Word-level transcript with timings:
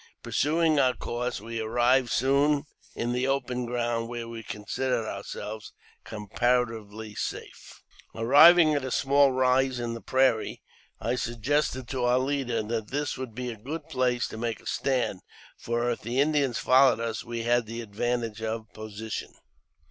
Pur 0.23 0.31
suing 0.31 0.79
our 0.79 0.95
course, 0.95 1.39
we 1.39 1.59
arrived 1.59 2.09
soon 2.09 2.63
in 2.95 3.11
the 3.13 3.27
open 3.27 3.67
ground, 3.67 4.07
where 4.07 4.27
we 4.27 4.41
considered 4.41 5.07
ourselves 5.07 5.73
comparatively 6.03 7.13
safe. 7.13 7.83
Arriving 8.15 8.73
at 8.73 8.83
a 8.83 8.89
small 8.89 9.31
rise 9.31 9.79
in 9.79 9.93
the 9.93 10.01
prairie, 10.01 10.63
I 10.99 11.13
suggested 11.13 11.87
to 11.89 12.03
our 12.03 12.17
leader 12.17 12.63
that 12.63 12.87
this 12.87 13.15
would 13.15 13.35
be 13.35 13.51
a 13.51 13.55
good 13.55 13.89
place 13.89 14.27
to 14.29 14.37
make 14.39 14.59
a 14.59 14.65
stand, 14.65 15.21
for 15.55 15.91
if 15.91 16.01
the 16.01 16.19
Indians 16.19 16.57
followed 16.57 16.99
us 16.99 17.23
we 17.23 17.43
had 17.43 17.67
the 17.67 17.81
advantage 17.81 18.41
in 18.41 18.65
position. 18.73 19.35